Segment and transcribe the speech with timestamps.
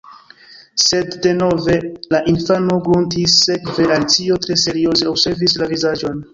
[0.83, 1.75] Sed denove
[2.15, 3.37] la infano gruntis.
[3.45, 6.29] Sekve Alicio tre serioze observis la vizaĝon.